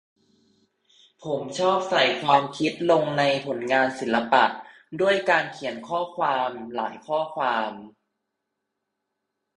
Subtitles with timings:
[1.23, 4.43] ผมชอบใส่ความคิดลงในผลงานศิลปะ
[5.01, 7.71] ด้วยการเขียนข้อความหลายข้อความ